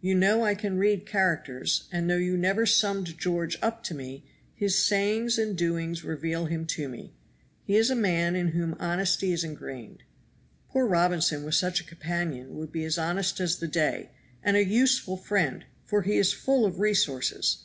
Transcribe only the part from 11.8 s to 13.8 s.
a companion would be as honest as the